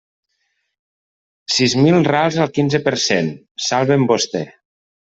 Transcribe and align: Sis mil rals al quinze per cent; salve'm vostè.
Sis 1.57 1.77
mil 1.83 1.99
rals 2.09 2.41
al 2.47 2.51
quinze 2.57 2.83
per 2.89 2.97
cent; 3.07 3.33
salve'm 3.71 4.11
vostè. 4.15 4.47